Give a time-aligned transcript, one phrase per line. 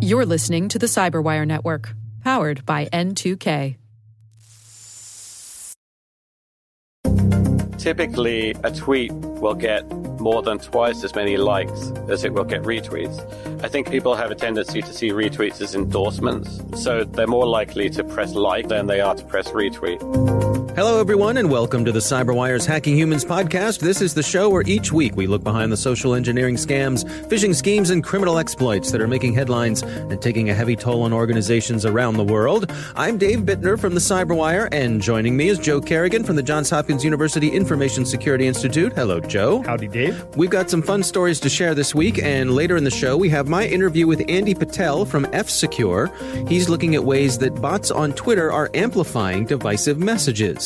[0.00, 3.76] You're listening to the Cyberwire Network, powered by N2K.
[7.78, 12.62] Typically, a tweet will get more than twice as many likes as it will get
[12.62, 13.18] retweets.
[13.64, 17.90] I think people have a tendency to see retweets as endorsements, so they're more likely
[17.90, 20.51] to press like than they are to press retweet.
[20.74, 23.80] Hello, everyone, and welcome to the CyberWire's Hacking Humans podcast.
[23.80, 27.54] This is the show where each week we look behind the social engineering scams, phishing
[27.54, 31.84] schemes, and criminal exploits that are making headlines and taking a heavy toll on organizations
[31.84, 32.72] around the world.
[32.96, 36.70] I'm Dave Bittner from the CyberWire, and joining me is Joe Carrigan from the Johns
[36.70, 38.94] Hopkins University Information Security Institute.
[38.94, 39.60] Hello, Joe.
[39.64, 40.24] Howdy, Dave.
[40.36, 43.28] We've got some fun stories to share this week, and later in the show, we
[43.28, 46.10] have my interview with Andy Patel from F Secure.
[46.48, 50.61] He's looking at ways that bots on Twitter are amplifying divisive messages.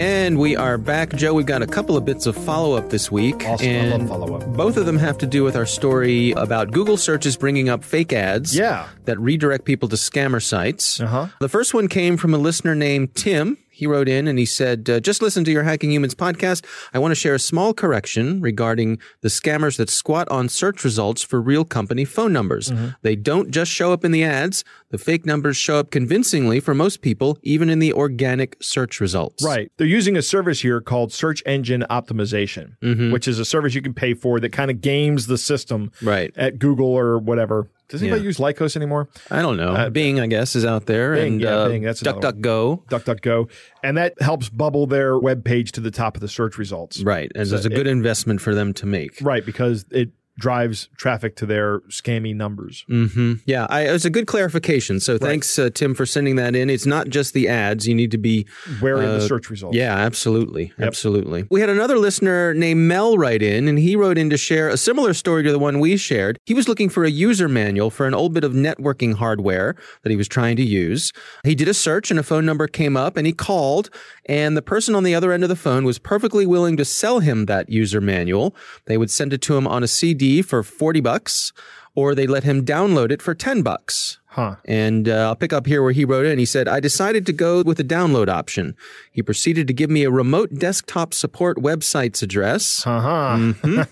[0.00, 1.34] And we are back, Joe.
[1.34, 3.44] We've got a couple of bits of follow up this week.
[3.44, 3.66] Awesome.
[3.66, 4.46] I and love follow-up.
[4.56, 8.12] Both of them have to do with our story about Google searches bringing up fake
[8.12, 8.86] ads Yeah.
[9.06, 11.00] that redirect people to scammer sites.
[11.00, 11.26] Uh-huh.
[11.40, 13.58] The first one came from a listener named Tim.
[13.78, 16.64] He wrote in and he said, uh, Just listen to your Hacking Humans podcast.
[16.92, 21.22] I want to share a small correction regarding the scammers that squat on search results
[21.22, 22.70] for real company phone numbers.
[22.70, 22.88] Mm-hmm.
[23.02, 26.74] They don't just show up in the ads, the fake numbers show up convincingly for
[26.74, 29.44] most people, even in the organic search results.
[29.44, 29.70] Right.
[29.76, 33.12] They're using a service here called Search Engine Optimization, Mm-hmm.
[33.12, 36.32] which is a service you can pay for that kind of games the system Right.
[36.36, 37.68] at Google or whatever.
[37.88, 38.26] Does anybody Yeah.
[38.26, 39.08] use Lycos anymore?
[39.30, 39.72] I don't know.
[39.72, 41.14] Uh, Bing, I guess, is out there.
[41.14, 42.02] Bing, and yeah, uh, Bing, that's.
[42.02, 42.84] DuckDuckGo.
[42.88, 43.50] DuckDuckGo.
[43.82, 47.02] And that helps bubble their web page to the top of the search results.
[47.02, 47.32] Right.
[47.34, 49.18] And So it's a good it- investment for them to make.
[49.22, 52.84] Right, because it drives traffic to their scammy numbers.
[52.88, 55.00] hmm Yeah, I, it was a good clarification.
[55.00, 56.70] So thanks, uh, Tim, for sending that in.
[56.70, 57.86] It's not just the ads.
[57.88, 58.46] You need to be
[58.80, 59.76] Wary of Uh, the search results.
[59.76, 60.72] Yeah, absolutely.
[60.78, 61.44] Absolutely.
[61.50, 64.76] We had another listener named Mel write in, and he wrote in to share a
[64.76, 66.38] similar story to the one we shared.
[66.46, 70.10] He was looking for a user manual for an old bit of networking hardware that
[70.10, 71.12] he was trying to use.
[71.44, 73.90] He did a search, and a phone number came up, and he called,
[74.26, 77.18] and the person on the other end of the phone was perfectly willing to sell
[77.20, 78.54] him that user manual.
[78.86, 81.52] They would send it to him on a CD for 40 bucks,
[81.94, 84.20] or they let him download it for 10 bucks.
[84.38, 84.54] Huh.
[84.66, 86.38] And uh, I'll pick up here where he wrote in.
[86.38, 88.76] He said, I decided to go with the download option.
[89.10, 93.54] He proceeded to give me a remote desktop support website's address Uh-huh.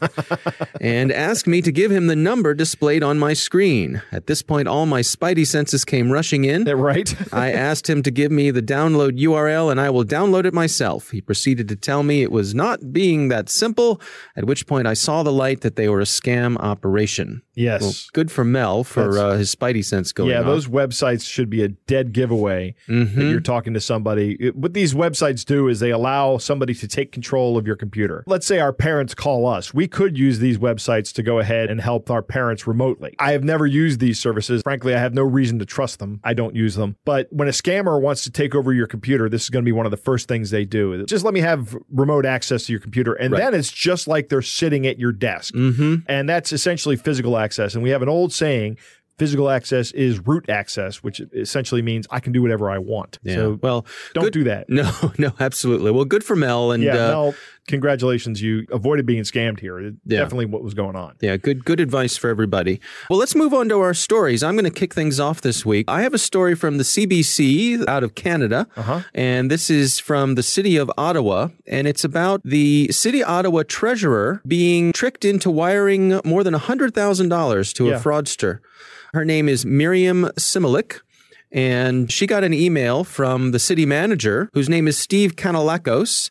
[0.81, 4.03] and asked me to give him the number displayed on my screen.
[4.13, 6.65] At this point, all my spidey senses came rushing in.
[6.65, 7.13] Yeah, right?
[7.33, 11.11] I asked him to give me the download URL and I will download it myself.
[11.11, 14.01] He proceeded to tell me it was not being that simple,
[14.37, 17.43] at which point I saw the light that they were a scam operation.
[17.57, 17.83] Yes.
[17.83, 20.47] Well, good for Mel for uh, his spidey sense going yeah, off.
[20.47, 23.19] those websites should be a dead giveaway Mm-hmm.
[23.19, 24.37] that you're talking to somebody.
[24.39, 28.23] It- what these websites do is they allow somebody to take control of your computer.
[28.27, 29.75] Let's say our parents call us.
[29.75, 33.15] We could use these websites to go ahead and help our parents remotely.
[33.19, 34.63] I have never used these services.
[34.63, 36.21] Frankly, I have no reason to trust them.
[36.23, 36.97] I don't use them.
[37.05, 39.73] But when a scammer wants to take over your computer, this is going to be
[39.73, 41.05] one of the first things they do.
[41.07, 43.15] Just let me have remote access to your computer.
[43.15, 43.41] And Right.
[43.41, 45.55] then it's just like they're sitting at your desk.
[45.55, 45.97] Mm-hmm.
[46.09, 47.46] And that's essentially physical access.
[47.75, 48.79] And we have an old saying
[49.19, 53.19] physical access is root access, which essentially means I can do whatever I want.
[53.23, 53.35] Yeah.
[53.35, 54.67] So well, don't good- do that.
[54.69, 55.91] No, no, absolutely.
[55.91, 57.35] Well, good for Mel, and yeah, uh, Mel,
[57.67, 58.41] congratulations.
[58.43, 59.81] You avoided being scammed here.
[59.81, 59.91] Yeah.
[60.07, 61.17] Definitely what was going on.
[61.21, 62.81] yeah, good, good advice for everybody.
[63.11, 64.43] Well, let's move on to our stories.
[64.43, 65.87] I'm going to kick things off this week.
[65.89, 69.01] I have a story from the CBC out of Canada, Uh-huh.
[69.15, 74.41] and this is from the city of Ottawa, and it's about the city Ottawa treasurer
[74.47, 77.97] being tricked into wiring more than hundred thousand dollars to Yeah.
[77.97, 78.61] a fraudster.
[79.13, 81.01] Her name is Marian Simulik.
[81.53, 86.31] And she got an email from the city manager, whose name is Steve Kanellakos.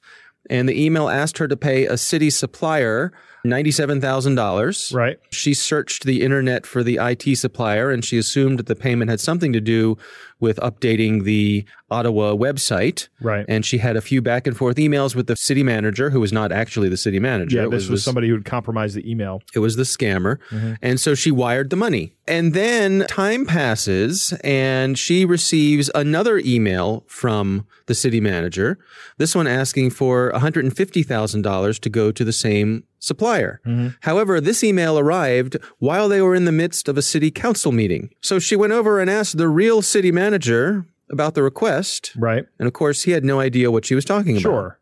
[0.50, 3.12] And the email asked her to pay a city supplier
[3.46, 4.94] $97,000.
[4.94, 5.20] Right.
[5.32, 9.20] She searched the internet for the IT supplier and she assumed that the payment had
[9.20, 9.98] something to do
[10.40, 13.08] with updating the Ottawa website.
[13.22, 13.46] Right.
[13.48, 16.34] And she had a few back and forth emails with the city manager, who was
[16.34, 17.58] not actually the city manager.
[17.58, 19.42] Yeah, It this was somebody who had compromised the email.
[19.54, 20.38] it was the scammer.
[20.50, 20.74] Mm-hmm.
[20.82, 22.16] And so she wired the money.
[22.28, 28.78] And then time passes and she receives another email from the city manager.
[29.18, 33.62] This one asking for $150,000 to go to the same supplier.
[33.66, 33.90] Mm-hmm.
[34.02, 38.10] However, this email arrived while they were in the midst of a city council meeting.
[38.22, 42.14] So she went over and asked the real city manager about the request.
[42.16, 42.46] Right.
[42.60, 44.42] And of course, he had no idea what she was talking about.
[44.42, 44.80] Sure.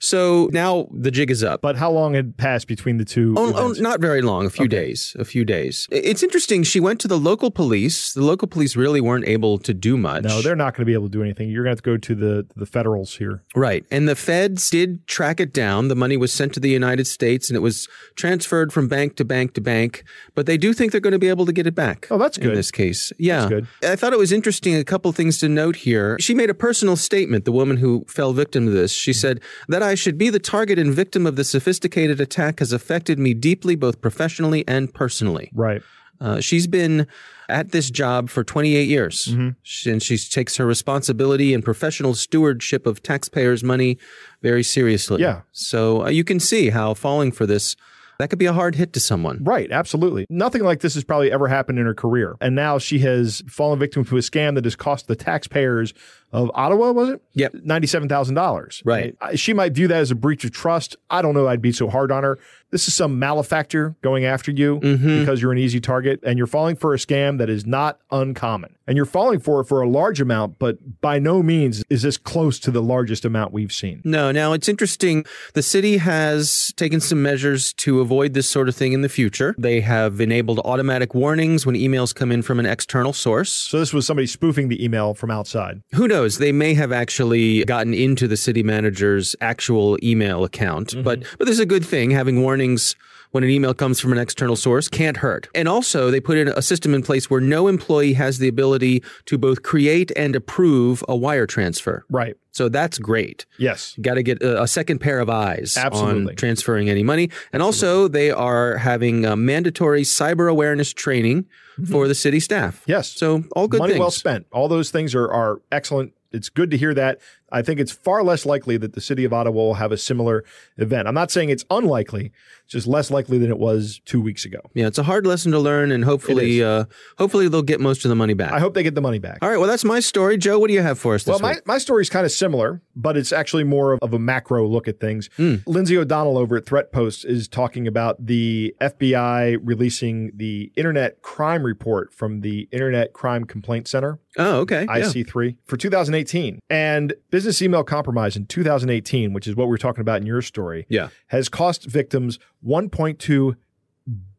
[0.00, 1.60] So now the jig is up.
[1.62, 3.34] But how long had passed between the two?
[3.36, 4.46] Oh, oh, not very long.
[4.46, 4.76] A few Okay.
[4.76, 5.16] days.
[5.18, 5.86] A few days.
[5.90, 6.62] It's interesting.
[6.62, 8.12] She went to the local police.
[8.12, 10.24] The local police really weren't able to do much.
[10.24, 11.48] No, they're not going to be able to do anything.
[11.50, 13.42] You're going to have to go to the the federals here.
[13.54, 13.84] right.
[13.90, 15.88] And the feds did track it down.
[15.88, 19.24] The money was sent to the United States and it was transferred from bank to
[19.24, 20.04] bank to bank.
[20.34, 22.06] But they do think they're going to be able to get it back.
[22.10, 23.48] Oh, that's In this case, yeah.
[23.48, 23.66] good.
[23.82, 24.74] I thought it was interesting.
[24.76, 26.16] A couple things to note here.
[26.20, 27.44] She made a personal statement.
[27.44, 28.92] The woman who fell victim to this.
[28.92, 32.72] She said that I should be the target and victim of the sophisticated attack has
[32.72, 35.50] affected me deeply, both professionally and personally.
[35.54, 35.82] Right.
[36.20, 37.06] Uh, she's been
[37.48, 42.86] at this job for 28 years, She- and she takes her responsibility and professional stewardship
[42.86, 43.98] of taxpayers' money
[44.42, 45.20] very seriously.
[45.20, 45.42] Yeah.
[45.52, 47.76] So uh, you can see how falling for this
[48.18, 49.44] that could be a hard hit to someone.
[49.44, 50.24] Right, absolutely.
[50.30, 52.34] Nothing like this has probably ever happened in her career.
[52.40, 55.92] And now she has fallen victim to a scam that has cost the taxpayers
[56.36, 57.22] of Ottawa, was it?
[57.32, 57.54] Yep.
[57.64, 58.82] $97,000.
[58.84, 59.14] Right.
[59.34, 60.96] She might view that as a breach of trust.
[61.10, 62.38] I don't know I'd be so hard on her.
[62.70, 65.20] This is some malefactor going after you Mm-hmm.
[65.20, 68.74] because you're an easy target and you're falling for a scam that is not uncommon.
[68.88, 72.16] And you're falling for it for a large amount, but by no means is this
[72.16, 74.00] close to the largest amount we've seen.
[74.04, 75.24] No, now it's interesting.
[75.54, 79.54] The city has taken some measures to avoid this sort of thing in the future.
[79.58, 83.50] They have enabled automatic warnings when emails come in from an external source.
[83.52, 85.82] So this was somebody spoofing the email from outside.
[85.94, 86.25] Who knows?
[86.34, 90.94] They may have actually gotten into the city manager's actual email account.
[91.02, 91.36] But mm-hmm.
[91.38, 92.10] but this is a good thing.
[92.10, 92.96] Having warnings
[93.32, 95.48] when an email comes from an external source can't hurt.
[95.54, 99.02] And also, they put in a system in place where no employee has the ability
[99.26, 102.04] to both create and approve a wire transfer.
[102.10, 102.36] Right.
[102.52, 103.44] So that's great.
[103.58, 103.94] Yes.
[104.00, 106.30] Got to get a, a second pair of eyes Absolutely.
[106.30, 107.30] on transferring any money.
[107.52, 111.46] And also, they are having uh, mandatory cyber awareness training
[111.90, 112.82] for the city staff.
[112.86, 113.08] Yes.
[113.10, 114.00] So all good Money things.
[114.00, 114.46] well spent.
[114.50, 116.14] All those things are, are excellent.
[116.32, 117.20] It's good to hear that.
[117.52, 120.44] I think it's far less likely that the city of Ottawa will have a similar
[120.78, 121.06] event.
[121.06, 122.32] I'm not saying it's unlikely,
[122.64, 124.58] it's just less likely than it was two weeks ago.
[124.74, 126.86] Yeah, it's a hard lesson to learn, and hopefully, uh,
[127.18, 128.52] hopefully they'll get most of the money back.
[128.52, 129.38] I hope they get the money back.
[129.42, 130.36] All right, well, that's my story.
[130.36, 131.66] Joe, what do you have for us this Well, my, week?
[131.66, 134.88] my story is kind of similar, but it's actually more of, of a macro look
[134.88, 135.30] at things.
[135.36, 135.56] Hmm.
[135.66, 142.12] Lindsay O'Donnell over at Threatpost is talking about the FBI releasing the Internet Crime Report
[142.12, 144.18] from the Internet Crime Complaint Center.
[144.38, 144.82] Oh, okay.
[144.82, 144.98] yeah.
[144.98, 146.58] IC3 for 2018.
[146.68, 150.86] And business email compromise in 2018, which is what we're talking about in your story,
[150.88, 151.08] Yeah.
[151.26, 153.56] has cost victims 1.2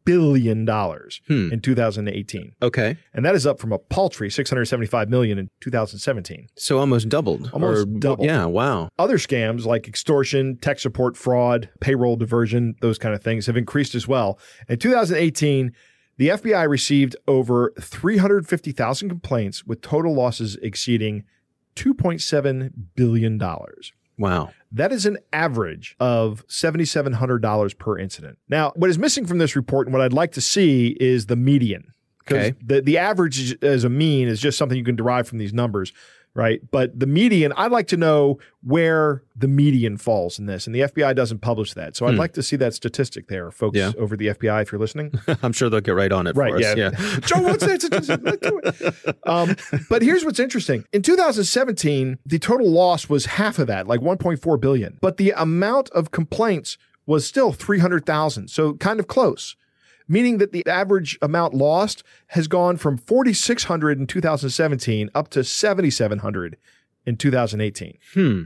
[0.04, 1.52] billion dollars Hmm.
[1.52, 2.52] in 2018.
[2.62, 2.96] Okay.
[3.14, 6.48] And that is up from a paltry 675 million in 2017.
[6.56, 7.50] So almost doubled.
[7.52, 8.26] Almost Or- doubled.
[8.26, 8.88] Yeah, wow.
[8.98, 13.94] Other scams like extortion, tech support fraud, payroll diversion, those kind of things have increased
[13.94, 14.38] as well.
[14.68, 15.72] In 2018,
[16.16, 21.22] the FBI received over 350,000 complaints with total losses exceeding
[21.78, 23.92] 2.7 billion dollars.
[24.18, 24.50] Wow.
[24.72, 28.38] That is an average of $7,700 per incident.
[28.48, 31.36] Now, what is missing from this report and what I'd like to see is the
[31.36, 31.92] median.
[32.30, 32.52] Okay.
[32.62, 35.54] The, the average is- as a mean is just something you can derive from these
[35.54, 35.92] numbers,
[36.38, 36.60] right?
[36.70, 40.66] But the median, I'd like to know where the median falls in this.
[40.66, 41.96] And the FBI doesn't publish that.
[41.96, 43.90] So I'd like to see that statistic there, folks Hmm.
[43.90, 43.92] Yeah.
[43.98, 45.12] over the FBI, if you're listening.
[45.42, 46.76] I'm sure they'll get right on it Right, for us.
[46.76, 46.90] yeah.
[47.26, 47.82] Joe, what's that?
[47.82, 49.18] It.
[49.28, 49.56] Um,
[49.90, 50.84] but here's what's interesting.
[50.92, 54.98] In 2017, the total loss was half of that, like 1.4 billion.
[55.00, 58.48] But the amount of complaints was still 300,000.
[58.48, 59.56] So kind of close.
[60.08, 66.56] Meaning that the average amount lost has gone from 4,600 in 2017 up to 7,700
[67.04, 67.98] in 2018.
[68.14, 68.42] Hmm.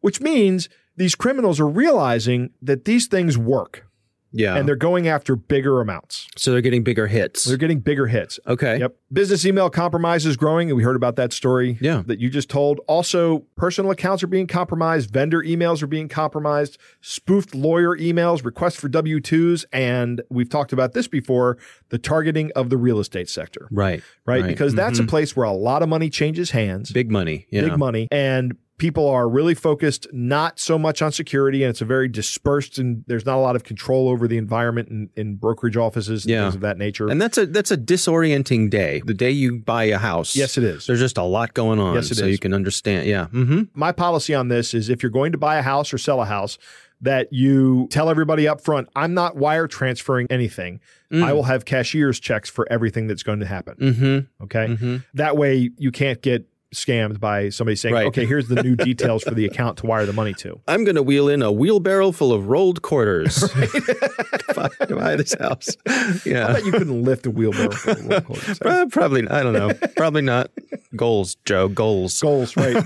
[0.00, 3.86] Which means these criminals are realizing that these things work
[4.36, 4.56] Yeah.
[4.56, 6.26] and they're going after bigger amounts.
[6.36, 7.44] so they're getting bigger hits.
[7.44, 8.38] They're getting bigger hits.
[8.46, 8.78] okay.
[8.80, 8.96] Yep.
[9.12, 12.02] Business email compromise is growing, and we heard about that story Yeah.
[12.06, 12.80] that you just told.
[12.88, 18.74] Also, personal accounts are being compromised, vendor emails are being compromised, spoofed lawyer emails, requests
[18.76, 21.56] for W 2s, and we've talked about this before
[21.90, 24.02] the targeting of the real estate sector, Right.
[24.26, 24.44] right?
[24.44, 25.10] Because that's a mm-hmm.
[25.10, 27.46] place where a lot of money changes hands, Big money.
[27.50, 27.62] Yeah.
[27.68, 31.84] big money, and people are really focused not so much on security, and it's a
[31.84, 35.76] very dispersed, and there's not a lot of control over the environment in, in brokerage
[35.76, 36.42] offices and Yeah.
[36.44, 37.08] things of that nature.
[37.08, 39.02] And that's a that's a disorienting day.
[39.04, 40.34] The day you buy a house.
[40.36, 40.86] yes, it is.
[40.86, 41.94] There's just a lot going on.
[41.94, 42.32] Yes, it so is.
[42.32, 43.06] you can understand.
[43.06, 43.26] Yeah.
[43.32, 43.62] Mm-hmm.
[43.74, 46.26] my policy on this is if you're going to buy a house or sell a
[46.26, 46.58] house,
[47.00, 50.80] that you tell everybody up front, I'm not wire transferring anything.
[51.12, 53.76] I will have cashier's checks for everything that's going to happen.
[53.76, 54.44] Mm-hmm.
[54.44, 55.00] Okay.
[55.14, 58.06] That way you can't get scammed by somebody saying, Right.
[58.06, 60.60] okay, here's the new details for the account to wire the money to.
[60.68, 63.48] I'm going to wheel in a wheelbarrow full of rolled quarters.
[64.54, 65.68] buy, buy this house.
[65.86, 66.52] I Yeah.
[66.52, 67.70] bet you couldn't lift a wheelbarrow.
[67.72, 68.36] for a roll call.
[68.64, 69.26] Uh, probably.
[69.28, 69.72] I don't know.
[69.96, 70.50] Probably not.
[70.96, 71.68] Goals, Joe.
[71.68, 72.20] Goals.
[72.20, 72.76] Goals, right?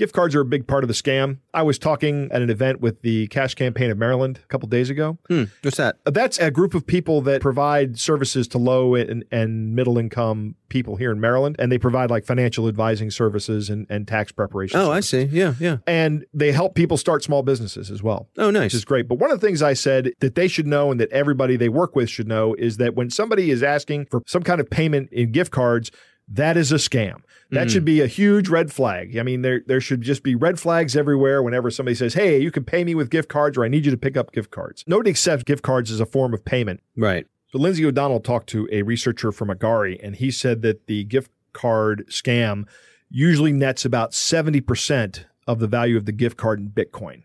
[0.00, 1.40] Gift cards are a big part of the scam.
[1.52, 4.88] I was talking at an event with the Cash Campaign of Maryland a couple days
[4.88, 5.18] ago.
[5.28, 5.96] Hmm, what's that?
[6.06, 10.96] That's a group of people that provide services to low and, and middle income people
[10.96, 14.80] here in Maryland, and they provide like financial advising services and, and tax preparation.
[14.80, 15.24] Oh, I see.
[15.24, 15.78] Yeah, yeah.
[15.86, 18.26] And they help people start small businesses as well.
[18.38, 18.72] Oh, nice.
[18.72, 19.06] Which is great.
[19.06, 21.68] But one of the things I said that they should know and that everybody they
[21.68, 25.10] work with should know is that when somebody is asking for some kind of payment
[25.12, 25.90] in gift cards,
[26.26, 27.16] that is a scam.
[27.52, 27.70] That Mm.
[27.70, 29.16] should be a huge red flag.
[29.16, 32.50] I mean, there there should just be red flags everywhere whenever somebody says, "Hey, you
[32.50, 34.84] can pay me with gift cards," or "I need you to pick up gift cards."
[34.86, 36.80] Nobody accepts gift cards as a form of payment.
[36.96, 37.26] Right.
[37.52, 41.32] So Lindsay O'Donnell talked to a researcher from Agari, and he said that the gift
[41.52, 42.66] card scam
[43.10, 47.22] usually nets about seventy percent of the value of the gift card in Bitcoin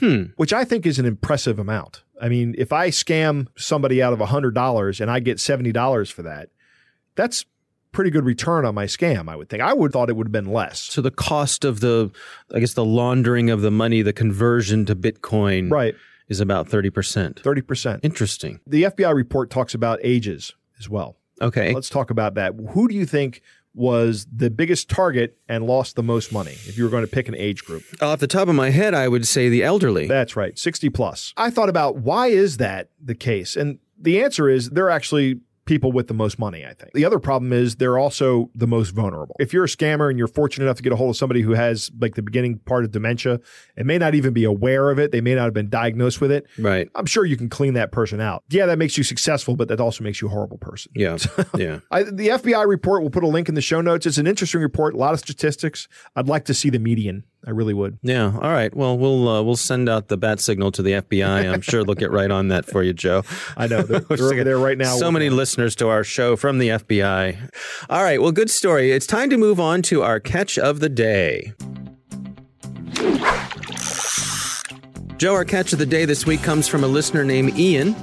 [0.00, 0.24] Hmm.
[0.36, 2.02] which I think is an impressive amount.
[2.20, 6.48] I mean, if I scam somebody out of $100 and I get $70 for that,
[7.14, 7.46] that's
[7.94, 9.62] pretty good return on my scam, I would think.
[9.62, 10.80] I would thought it would have been less.
[10.82, 12.10] So the cost of the,
[12.54, 15.94] I guess, the laundering of the money, the conversion to Bitcoin, Right,
[16.28, 17.42] is about thirty percent.
[17.42, 18.00] 30%.
[18.02, 18.60] Interesting.
[18.66, 21.16] The FBI report talks about ages as well.
[21.40, 21.72] Okay.
[21.72, 22.54] Let's talk about that.
[22.70, 23.40] Who do you think
[23.76, 27.28] was the biggest target and lost the most money if you were going to pick
[27.28, 27.82] an age group?
[28.00, 30.06] Off the top of my head, I would say the elderly.
[30.06, 31.32] That's right, 60 plus.
[31.36, 33.56] I thought about why is that the case?
[33.56, 36.92] And the answer is they're actually people with the most money, I think.
[36.92, 39.36] The other problem is they're also the most vulnerable.
[39.38, 41.52] If you're a scammer and you're fortunate enough to get a hold of somebody who
[41.52, 43.40] has like the beginning part of dementia
[43.76, 46.30] and may not even be aware of it, they may not have been diagnosed with
[46.30, 46.46] it.
[46.58, 46.88] Right.
[46.94, 48.44] I'm sure you can clean that person out.
[48.50, 50.92] Yeah, that makes you successful, but that also makes you a horrible person.
[50.94, 51.16] Yeah.
[51.56, 51.80] yeah.
[51.90, 54.06] I, the FBI report, we'll put a link in the show notes.
[54.06, 55.88] It's an interesting report, a lot of statistics.
[56.16, 57.24] I'd like to see the median.
[57.46, 57.98] I really would.
[58.02, 58.32] Yeah.
[58.34, 58.74] All right.
[58.74, 61.52] Well, we'll uh, we'll send out the bat signal to the FBI.
[61.52, 63.22] I'm sure they'll get right on that for you, Joe.
[63.56, 63.82] I know.
[63.82, 64.96] They're, they're over there right now.
[64.96, 67.50] So many listeners to our show from the FBI.
[67.90, 68.20] All right.
[68.20, 68.92] Well, good story.
[68.92, 71.52] It's time to move on to our catch of the day.
[75.18, 77.94] Joe, our catch of the day this week comes from a listener named Ian.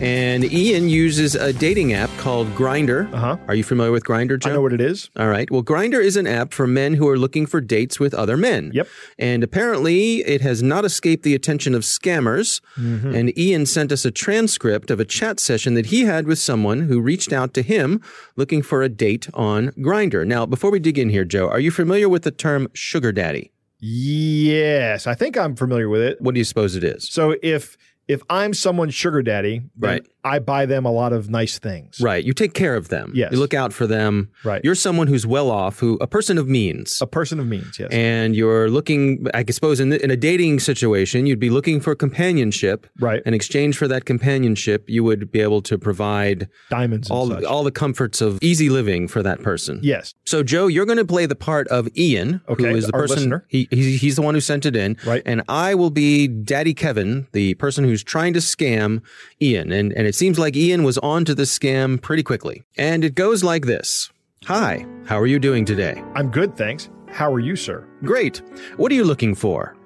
[0.00, 3.12] And Ian uses a dating app called Grindr.
[3.12, 3.36] Uh-huh.
[3.48, 4.48] Are you familiar with Grindr, Joe?
[4.48, 5.10] I know what it is.
[5.14, 5.50] All right.
[5.50, 8.70] Well, Grindr is an app for men who are looking for dates with other men.
[8.72, 8.88] Yep.
[9.18, 12.62] And apparently, it has not escaped the attention of scammers.
[12.78, 13.14] Mm-hmm.
[13.14, 16.80] And Ian sent us a transcript of a chat session that he had with someone
[16.88, 18.00] who reached out to him
[18.36, 20.26] looking for a date on Grindr.
[20.26, 23.52] Now, before we dig in here, Joe, are you familiar with the term sugar daddy?
[23.82, 26.20] Yes, I think I'm familiar with it.
[26.20, 27.10] What do you suppose it is?
[27.10, 27.78] So if
[28.10, 30.06] if I'm someone's sugar daddy, then Right.
[30.22, 31.98] I buy them a lot of nice things.
[31.98, 32.22] Right.
[32.22, 33.12] You take care of them.
[33.14, 33.32] Yes.
[33.32, 34.28] You look out for them.
[34.44, 34.60] Right.
[34.62, 37.00] You're someone who's well off, who a person of means.
[37.00, 37.88] A person of means, yes.
[37.90, 41.94] and you're looking, I suppose, in, the, in a dating situation, you'd be looking for
[41.94, 42.86] companionship.
[43.00, 43.22] Right.
[43.24, 47.44] In exchange for that companionship, you would be able to provide Diamonds and all such.
[47.44, 49.80] all the comforts of easy living for that person.
[49.82, 50.14] yes.
[50.26, 53.16] So, Joe, you're going to play the part of Ian, Okay, who is the person.
[53.16, 53.46] listener.
[53.48, 55.22] He, he's, he's the one who sent it in, Right.
[55.26, 59.02] And I will be Daddy Kevin, the person who's trying to scam
[59.40, 59.72] Ian.
[59.72, 62.62] And and it seems like Ian was onto the scam pretty quickly.
[62.76, 64.10] And it goes like this:
[64.44, 66.02] Hi, how are you doing today?
[66.14, 66.88] I'm good, thanks.
[67.08, 67.86] How are you, sir?
[68.04, 68.42] Great.
[68.76, 69.76] What are you looking for?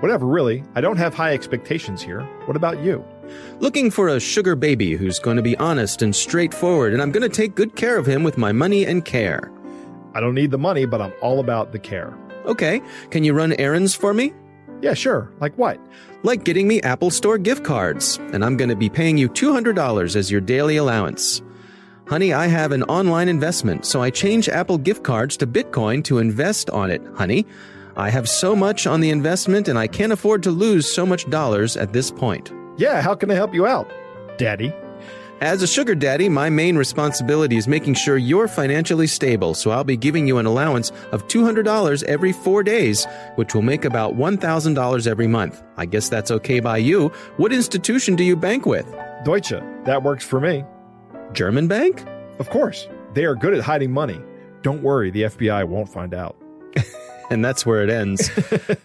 [0.00, 0.64] Whatever, really.
[0.74, 2.22] I don't have high expectations here.
[2.46, 3.04] What about you?
[3.58, 7.28] Looking for a sugar baby who's going to be honest and straightforward, and I'm going
[7.28, 9.52] to take good care of him with my money and care.
[10.14, 12.16] I don't need the money, but I'm all about the care.
[12.46, 14.32] Okay, can you run errands for me?
[14.80, 15.30] Yeah, sure.
[15.40, 15.78] Like what?
[16.22, 20.16] Like getting me Apple Store gift cards, and I'm going to be paying you $200
[20.16, 21.42] as your daily allowance.
[22.08, 26.18] Honey, I have an online investment, so I change Apple gift cards to Bitcoin to
[26.18, 27.46] invest on it, honey.
[27.96, 31.28] I have so much on the investment, and I can't afford to lose so much
[31.30, 32.52] dollars at this point.
[32.76, 33.88] Yeah, how can I help you out?
[34.38, 34.72] Daddy.
[35.40, 39.84] As a sugar daddy, my main responsibility is making sure you're financially stable, so I'll
[39.84, 43.06] be giving you an allowance of $200 every four days,
[43.36, 45.62] which will make about $1,000 every month.
[45.78, 47.08] I guess that's okay by you.
[47.38, 48.84] What institution do you bank with?
[49.24, 49.54] Deutsche.
[49.86, 50.62] That works for me.
[51.32, 52.04] German bank?
[52.38, 52.86] Of course.
[53.14, 54.20] They are good at hiding money.
[54.60, 56.36] Don't worry, the FBI won't find out.
[57.30, 58.30] And that's where it ends.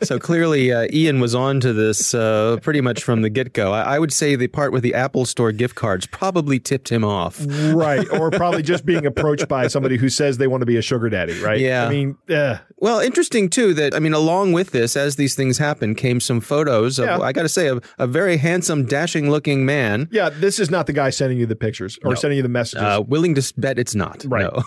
[0.03, 3.73] so clearly, uh, Ian was on to this uh, pretty much from the get go.
[3.73, 7.03] I-, I would say the part with the Apple Store gift cards probably tipped him
[7.03, 7.43] off.
[7.47, 8.07] Right.
[8.11, 11.09] Or probably just being approached by somebody who says they want to be a sugar
[11.09, 11.59] daddy, right?
[11.59, 11.85] Yeah.
[11.85, 15.57] I mean, uh, Well, interesting too that I mean, along with this, as these things
[15.57, 17.19] happen, came some photos of Yeah.
[17.19, 20.07] I got to say a, a very handsome, dashing-looking man.
[20.11, 22.83] yeah, this is not the guy sending you the pictures or sending you the messages.
[22.83, 24.23] Uh, willing to bet it's not.
[24.27, 24.43] Right.
[24.43, 24.63] No.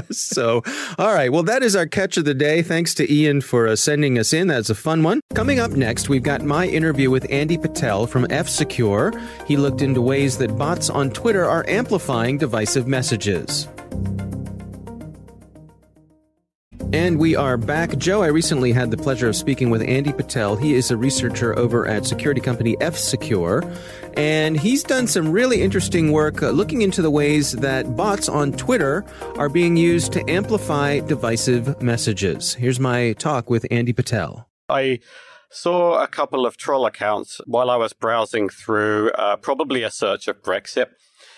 [0.10, 0.62] so,
[0.98, 1.30] all right.
[1.30, 2.62] Well, that is our catch of the day.
[2.62, 4.48] Thanks to Ian for uh, sending us in.
[4.48, 5.20] That's a fun one.
[5.34, 9.12] Coming up next, we've got my interview with Andy Patel from F Secure.
[9.46, 13.68] He looked into ways that bots on Twitter are amplifying divisive messages.
[16.94, 17.98] And we are back.
[17.98, 20.54] Joe, I recently had the pleasure of speaking with Andy Patel.
[20.54, 23.64] He is a researcher over at security company F Secure,
[24.16, 28.52] and he's done some really interesting work uh, looking into the ways that bots on
[28.52, 29.04] Twitter
[29.36, 32.54] are being used to amplify divisive messages.
[32.54, 34.48] Here's my talk with Andy Patel.
[34.68, 35.00] I
[35.50, 40.28] saw a couple of troll accounts while I was browsing through uh, probably a search
[40.28, 40.86] of Brexit.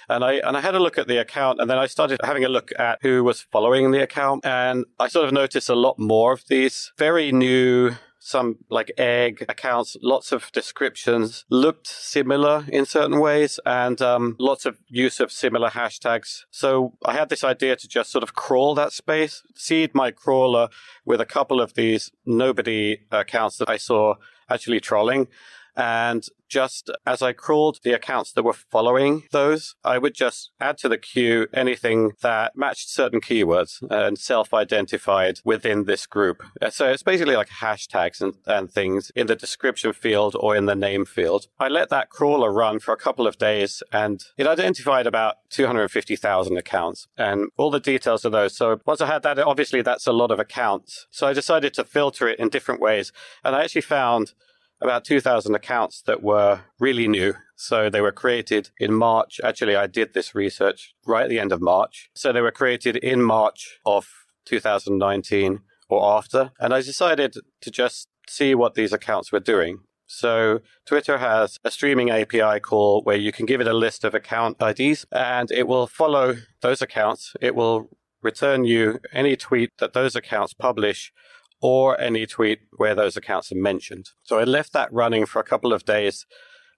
[0.09, 2.45] And I and I had a look at the account, and then I started having
[2.45, 5.99] a look at who was following the account, and I sort of noticed a lot
[5.99, 12.85] more of these very new some like egg accounts, lots of descriptions looked similar in
[12.85, 16.45] certain ways and um, lots of use of similar hashtags.
[16.50, 20.68] So I had this idea to just sort of crawl that space, seed my crawler
[21.04, 24.16] with a couple of these nobody accounts that I saw
[24.50, 25.28] actually trolling
[25.76, 30.78] and just as I crawled the accounts that were following those, I would just add
[30.78, 36.42] to the queue anything that matched certain keywords and self identified within this group.
[36.61, 40.66] Uh, so it's basically like hashtags and, and things in the description field or in
[40.66, 41.49] the name field.
[41.59, 46.56] I let that crawler run for a couple of days and it identified about 250,000
[46.56, 48.56] accounts and all the details of those.
[48.56, 51.06] So once I had that, obviously that's a lot of accounts.
[51.11, 53.12] So I decided to filter it in different ways.
[53.45, 54.33] And I actually found
[54.80, 57.35] about 2,000 accounts that were really new.
[57.56, 59.40] So they were created in March.
[59.42, 62.11] Actually, I did this research right at the end of March.
[62.14, 64.06] So they were created in March of
[64.45, 66.50] 2019 or after.
[66.61, 69.78] And I decided to just see what these accounts were doing.
[70.06, 74.14] So Twitter has a streaming API call where you can give it a list of
[74.14, 77.35] account IDs and it will follow those accounts.
[77.40, 77.88] It will
[78.23, 81.12] return you any tweet that those accounts publish
[81.61, 84.11] or any tweet where those accounts are mentioned.
[84.23, 86.27] So I left that running for a couple of days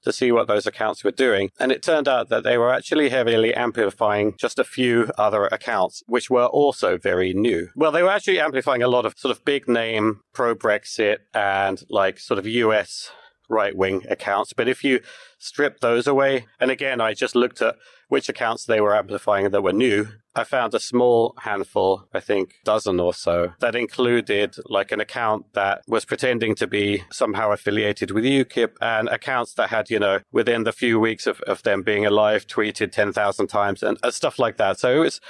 [0.02, 1.50] to see what those accounts were doing.
[1.58, 6.02] And it turned out that they were actually heavily amplifying just a few other accounts,
[6.06, 7.68] which were also very new.
[7.74, 11.82] Well, they were actually amplifying a lot of sort of big name pro Brexit and
[11.90, 13.10] like sort of US
[13.48, 14.52] right wing accounts.
[14.52, 15.00] But if you
[15.38, 17.76] strip those away, and again, I just looked at
[18.08, 20.08] which accounts they were amplifying that were new.
[20.34, 25.52] I found a small handful, I think dozen or so, that included like an account
[25.54, 30.20] that was pretending to be somehow affiliated with UKIP and accounts that had, you know,
[30.32, 34.56] within the few weeks of, of them being alive, tweeted 10,000 times and, stuff like
[34.56, 34.78] that.
[34.78, 35.20] So it was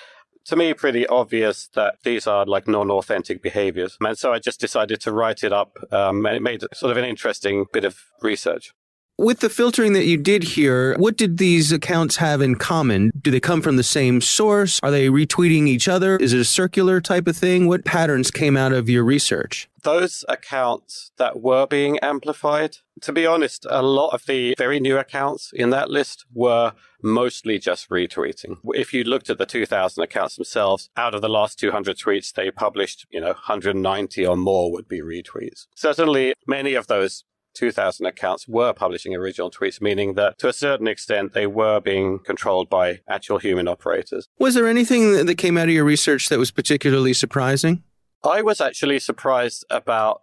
[0.47, 3.97] to me pretty obvious that these are like non-authentic behaviors.
[4.01, 5.77] And so I just decided to write it up.
[5.93, 8.73] Um, and it made sort of an interesting bit of research.
[9.21, 13.11] With the filtering that you did here, what did these accounts have in common?
[13.21, 14.79] Do they come from the same source?
[14.81, 16.19] Are they retweeting each other?
[16.19, 17.67] Is it a circular type of thing?
[17.67, 19.69] What patterns came out of your research?
[19.83, 24.97] Those accounts that were being amplified, to be honest, a lot of the very new
[24.97, 28.59] accounts in that list were mostly just retweeting.
[28.67, 32.53] If you looked at the 2000 accounts themselves, out of the last 200 tweets they
[32.53, 35.67] published, you know, 190 or more would be retweets.
[35.75, 37.25] Certainly, many of those
[37.59, 42.21] 2,000 accounts were publishing original tweets, meaning that to a certain extent they were being
[42.21, 44.29] controlled by actual human operators.
[44.39, 47.83] Was there anything that came out of your research that was particularly surprising?
[48.25, 50.23] I was actually surprised about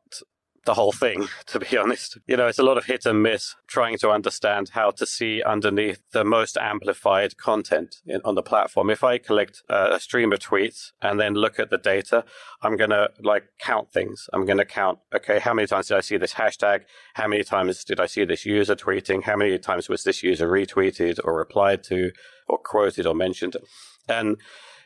[0.66, 2.18] the whole thing, to be honest.
[2.28, 5.42] You know, it's a lot of hit and miss trying to understand how to see
[5.42, 8.90] underneath the most amplified content in, on the platform.
[8.90, 12.26] If I collect uh, a stream of tweets and then look at the data,
[12.62, 14.30] I'm going to like count things.
[14.34, 16.82] I'm going to count, okay, how many times did I see this hashtag?
[17.14, 19.24] How many times did I see this user tweeting?
[19.24, 22.12] How many times was this user retweeted or replied to
[22.48, 23.56] or quoted or mentioned?
[24.10, 24.38] And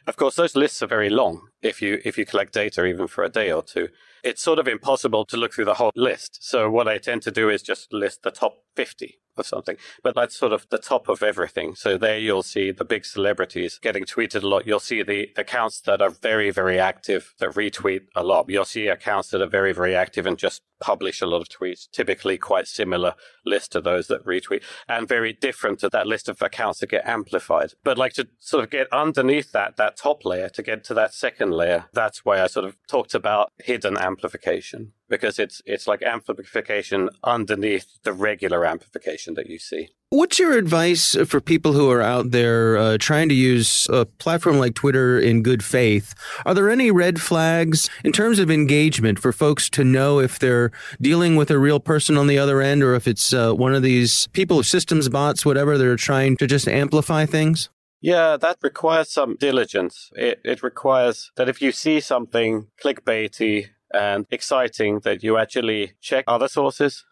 [0.07, 3.23] of course, those lists are very long if you if you collect data even for
[3.23, 3.89] a day or two
[4.23, 6.39] it's sort of impossible to look through the whole list.
[6.41, 9.78] So what I tend to do is just list the top 50 or something.
[10.04, 11.75] But that's sort of the top of everything.
[11.75, 14.67] So there you'll see the big celebrities getting tweeted a lot.
[14.67, 18.49] You'll see the accounts that are very, very active that retweet a lot.
[18.49, 21.89] You'll see accounts that are very, very active and just publish a lot of tweets,
[21.91, 23.13] typically quite similar
[23.45, 27.06] list to those that retweet and very different to that list of accounts that get
[27.06, 27.73] amplified.
[27.84, 31.13] But like to sort of get underneath that, that top layer to get to that
[31.13, 36.02] second layer, that's why I sort of talked about hidden amplification because it's it's like
[36.04, 39.89] amplification underneath the regular amplification that you see.
[40.12, 44.58] What's your advice for people who are out there uh, trying to use a platform
[44.58, 46.15] like Twitter in good faith?
[46.48, 50.72] Are there any red flags in terms of engagement for folks to know if they're
[51.00, 53.84] dealing with a real person on the other end or if it's uh, one of
[53.84, 57.69] these people, systems bots, whatever, that are trying to just amplify things?
[58.02, 60.10] Yeah, that requires some diligence.
[60.15, 66.25] It, it requires that if you see something clickbaity and exciting that you actually check
[66.28, 67.06] other sources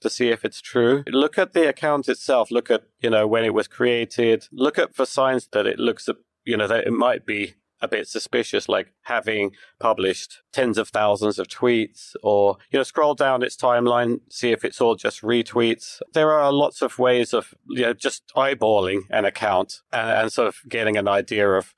[0.00, 1.02] to see if it's true.
[1.08, 2.50] Look at the account itself.
[2.50, 4.46] Look at, you know, when it was created.
[4.52, 6.08] Look at for signs that it looks,
[6.44, 11.38] you know, that it might be a bit suspicious, like having published tens of thousands
[11.38, 16.00] of tweets or, you know, scroll down its timeline, see if it's all just retweets.
[16.12, 20.48] There are lots of ways of, you know, just eyeballing an account and, and sort
[20.48, 21.74] of getting an idea of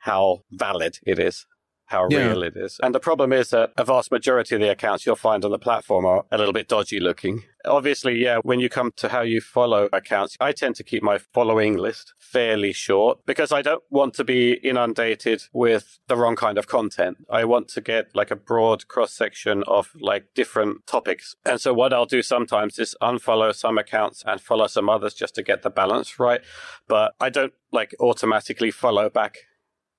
[0.00, 1.46] how valid it is
[1.90, 2.28] how Yeah.
[2.28, 2.78] real it is.
[2.82, 5.58] And the problem is that a vast majority of the accounts you'll find on the
[5.58, 7.42] platform are a little bit dodgy looking.
[7.66, 11.18] Obviously, yeah, when you come to how you follow accounts, I tend to keep my
[11.18, 16.56] following list fairly short because I don't want to be inundated with the wrong kind
[16.58, 17.18] of content.
[17.28, 21.34] I want to get like a broad cross section of like different topics.
[21.44, 25.34] And so what I'll do sometimes is unfollow some accounts and follow some others just
[25.34, 26.40] to get the balance right.
[26.88, 29.36] But I don't like automatically follow back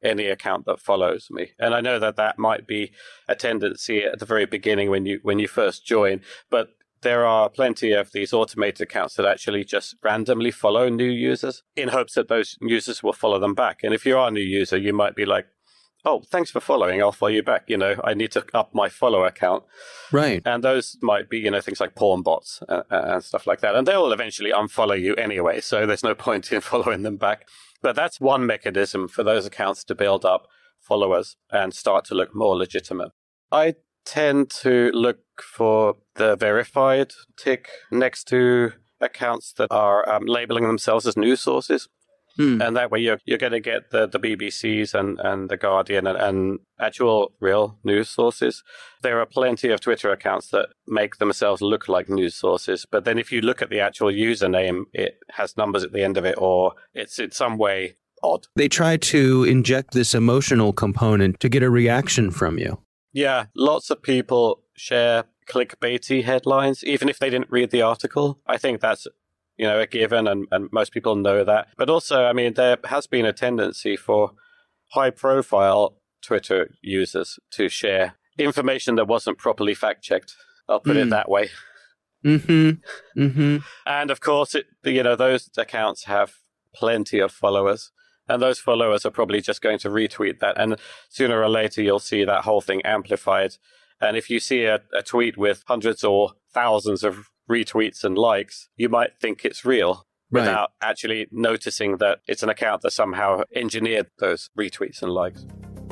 [0.03, 1.51] any account that follows me.
[1.59, 2.91] And I know that that might be
[3.27, 6.69] a tendency at the very beginning when you when you first join, but
[7.01, 11.89] there are plenty of these automated accounts that actually just randomly follow new users in
[11.89, 13.79] hopes that those users will follow them back.
[13.83, 15.47] And if you are a new user, you might be like,
[16.05, 17.01] "Oh, thanks for following.
[17.01, 19.63] I'll follow you back." You know, I need to up my follower account.
[20.11, 20.41] Right.
[20.45, 23.75] And those might be, you know, things like porn bots uh, and stuff like that.
[23.75, 25.61] And they'll eventually unfollow you anyway.
[25.61, 27.47] So there's no point in following them back.
[27.81, 30.47] But that's one mechanism for those accounts to build up
[30.79, 33.11] followers and start to look more legitimate.
[33.51, 40.65] I tend to look for the verified tick next to accounts that are um, labeling
[40.65, 41.87] themselves as news sources.
[42.37, 42.61] Hmm.
[42.61, 46.07] And that way you're, you're going to get the, the BBCs and, and the Guardian
[46.07, 48.63] and, and actual real news sources.
[49.01, 52.85] There are plenty of Twitter accounts that make themselves look like news sources.
[52.89, 56.17] But then if you look at the actual username, it has numbers at the end
[56.17, 58.47] of it or it's in some way odd.
[58.55, 62.79] They try to inject this emotional component to get a reaction from you.
[63.13, 68.39] Yeah, lots of people share clickbaity headlines, even if they didn't read the article.
[68.47, 69.07] I think that's
[69.61, 71.67] you know a given, and, and most people know that.
[71.77, 74.31] But also, I mean, there has been a tendency for
[74.93, 80.33] high-profile Twitter users to share information that wasn't properly fact-checked.
[80.67, 81.11] I'll put it Mm.
[81.11, 81.49] that way.
[82.25, 83.21] Mm-hmm.
[83.21, 83.57] Mm-hmm.
[83.85, 86.33] And of course, it, you know, those accounts have
[86.75, 87.91] plenty of followers.
[88.27, 90.57] And those followers are probably just going to retweet that.
[90.57, 90.77] And
[91.09, 93.57] sooner or later, you'll see that whole thing amplified.
[93.99, 98.69] And if you see a, a tweet with hundreds or thousands of retweets and likes,
[98.77, 100.41] you might think it's real Right.
[100.43, 105.45] without actually noticing that it's an account that somehow engineered those retweets and likes.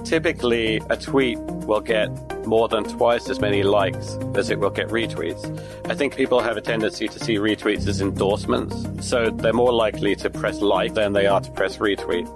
[0.05, 2.07] Typically, a tweet will get
[2.47, 5.43] more than twice as many likes as it will get retweets.
[5.89, 10.15] I think people have a tendency to see retweets as endorsements, so they're more likely
[10.15, 12.27] to press like than they are to press retweet.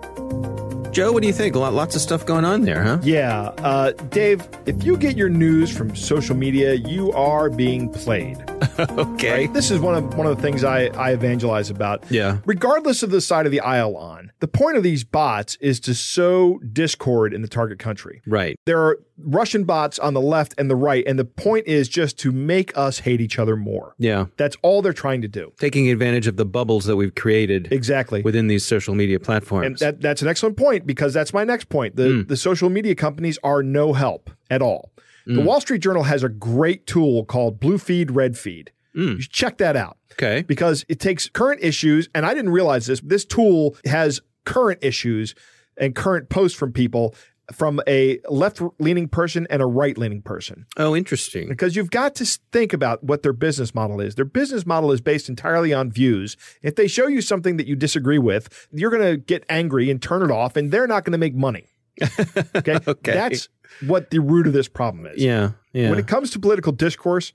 [0.92, 1.56] Joe, what do you think?
[1.56, 3.00] Lots of stuff going on there, huh?
[3.02, 8.38] Yeah, uh, Dave, if you get your news from social media, you are being played.
[8.80, 9.48] okay.
[9.48, 12.04] This is one of one of the things I, I evangelize about.
[12.10, 12.40] Yeah.
[12.46, 15.94] Regardless of the side of the aisle on, the point of these bots is to
[15.94, 18.22] sow discord in the target country.
[18.26, 18.58] Right.
[18.66, 22.18] There are Russian bots on the left and the right, and the point is just
[22.20, 23.96] to make us hate each other more.
[23.98, 24.26] Yeah.
[24.38, 25.54] That's all they're trying to do.
[25.60, 28.22] Taking advantage of the bubbles that we've created Exactly.
[28.22, 29.66] within these social media platforms.
[29.66, 31.96] And that, that's an excellent point because that's my next point.
[31.96, 32.22] The, hmm.
[32.28, 34.92] the social media companies are no help at all.
[35.26, 35.46] The mm.
[35.46, 38.72] Wall Street Journal has a great tool called Blue Feed, Red Feed.
[38.96, 39.16] Mm.
[39.16, 40.44] You should check that out okay.
[40.44, 43.02] because it takes current issues, and I didn't realize this.
[43.02, 45.34] This tool has current issues
[45.78, 47.16] and current posts from people
[47.52, 51.50] from a left leaning person and a right leaning person Oh, interesting.
[51.50, 54.16] because you've got to think about what their business model is.
[54.16, 56.38] Their business model is based entirely on views.
[56.62, 60.02] If they show you something that you disagree with, you're going to get angry and
[60.02, 61.68] turn it off, and they're not going to make money.
[62.56, 62.80] Okay?
[62.88, 63.14] Okay.
[63.14, 63.50] That's
[63.82, 65.22] what the root of this problem is.
[65.22, 65.52] Yeah.
[65.74, 65.90] Yeah.
[65.90, 67.34] When it comes to political discourse,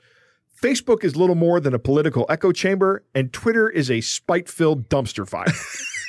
[0.63, 4.89] Facebook is little more than a political echo chamber, and Twitter is a spite filled
[4.89, 5.47] dumpster fire.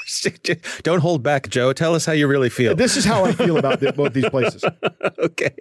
[0.83, 1.71] Don't hold back, Joe.
[1.73, 2.75] Tell us how you really feel.
[2.75, 4.63] this is how I feel about the, both these places.
[5.19, 5.55] okay.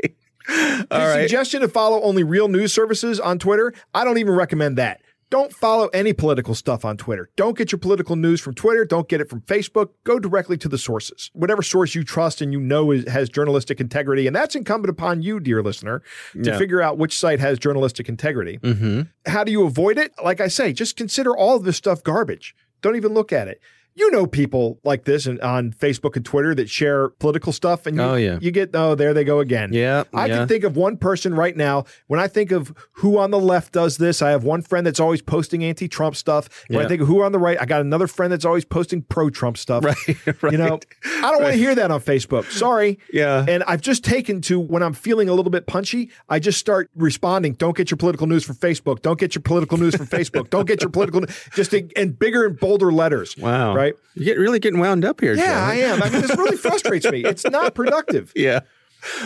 [0.48, 1.20] All The right.
[1.22, 5.02] suggestion to follow only real news services on Twitter, I don't even recommend that.
[5.31, 7.29] Don't follow any political stuff on Twitter.
[7.37, 8.85] Don't get your political news from Twitter.
[8.87, 9.91] Don't get it from Facebook.
[10.05, 11.31] Go directly to the sources.
[11.35, 14.27] Whatever source you trust and you know is, has journalistic integrity.
[14.27, 16.59] And that's incumbent upon you, dear listener, to Yeah.
[16.59, 18.59] figure out which site has journalistic integrity.
[18.59, 19.03] Mm-hmm.
[19.31, 20.12] How do you avoid it?
[20.25, 22.55] Like I say, just consider all of this stuff garbage.
[22.81, 23.61] Don't even look at it.
[23.99, 27.97] You know people like this and on Facebook and Twitter that share political stuff, and
[27.97, 28.39] you, Oh, yeah.
[28.41, 29.71] you get oh there they go again.
[29.73, 30.37] Yeah, I yeah.
[30.39, 31.85] can think of one person right now.
[32.07, 35.01] When I think of who on the left does this, I have one friend that's
[35.01, 36.49] always posting anti-Trump stuff.
[36.69, 36.85] When Yeah.
[36.85, 39.59] I think of who on the right, I got another friend that's always posting pro-Trump
[39.59, 39.85] stuff.
[39.85, 39.97] Right,
[40.43, 40.53] right.
[40.53, 42.45] You know, I don't want to hear that on Facebook.
[42.53, 42.99] Sorry.
[43.13, 43.45] Yeah.
[43.49, 46.89] And I've just taken to when I'm feeling a little bit punchy, I just start
[46.95, 47.55] responding.
[47.55, 49.03] Don't get your political news from Facebook.
[49.03, 50.51] Don't get your political news from Facebook.
[50.51, 51.31] Don't get your political news.
[51.55, 53.37] Just in, in bigger and bolder letters.
[53.37, 53.75] Wow.
[53.75, 53.88] Right.
[53.94, 54.03] Right?
[54.14, 55.35] You get really getting wound up here.
[55.35, 55.70] Yeah, John.
[55.70, 56.03] I am.
[56.03, 57.24] I mean, this really frustrates me.
[57.24, 58.33] It's not productive.
[58.37, 58.61] Yeah.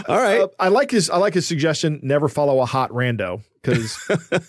[0.07, 0.41] All right.
[0.43, 1.09] Uh, I like his.
[1.09, 2.01] I like his suggestion.
[2.03, 3.97] Never follow a hot rando because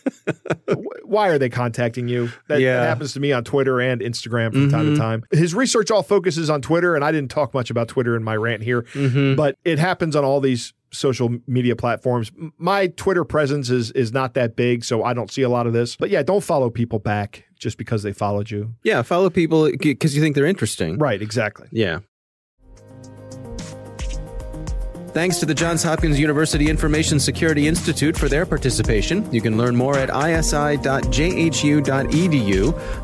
[1.04, 2.30] why are they contacting you?
[2.48, 2.78] That, Yeah.
[2.82, 5.24] that happens to me on Twitter and Instagram from time to time.
[5.32, 8.36] His research all focuses on Twitter, and I didn't talk much about Twitter in my
[8.36, 8.86] rant here,
[9.36, 12.32] but it happens on all these social media platforms.
[12.58, 15.74] My Twitter presence is is not that big, so I don't see a lot of
[15.74, 15.96] this.
[15.96, 18.76] But yeah, don't follow people back just because they followed you.
[18.84, 19.02] yeah.
[19.02, 20.98] Follow people because you think they're interesting.
[21.00, 21.22] Right?
[21.22, 21.68] Exactly.
[21.72, 22.00] Yeah.
[25.14, 29.32] Thanks to the Johns Hopkins University Information Security Institute for their participation.
[29.32, 30.66] You can learn more at isi.jhu.edu.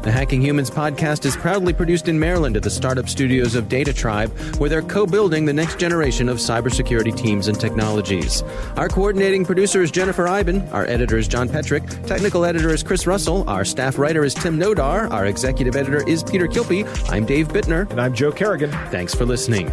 [0.02, 4.58] The Hacking Humans podcast is proudly produced in Maryland at the startup studios of DataTribe,
[4.58, 8.42] where they're co building the next generation of cybersecurity teams and technologies.
[8.76, 10.68] Our coordinating producer is Jennifer Eiben.
[10.70, 11.88] Our editor is John Petrick.
[12.08, 13.48] Technical editor is Chris Russell.
[13.48, 15.12] Our staff writer is Tim Nodar.
[15.12, 16.88] Our executive editor is Peter Kilpe.
[17.12, 17.88] I'm Dave Bittner.
[17.92, 18.72] And I'm Joe Carrigan.
[18.90, 19.70] Thanks for listening.